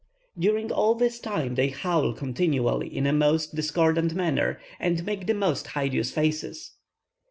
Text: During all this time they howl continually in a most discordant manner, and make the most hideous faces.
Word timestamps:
During 0.39 0.71
all 0.71 0.95
this 0.95 1.19
time 1.19 1.53
they 1.53 1.69
howl 1.69 2.13
continually 2.13 2.87
in 2.87 3.05
a 3.05 3.13
most 3.13 3.53
discordant 3.53 4.15
manner, 4.15 4.59
and 4.79 5.05
make 5.05 5.27
the 5.27 5.35
most 5.35 5.67
hideous 5.73 6.09
faces. 6.09 6.71